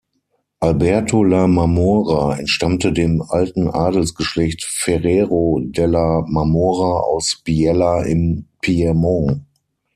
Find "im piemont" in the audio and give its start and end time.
8.05-9.43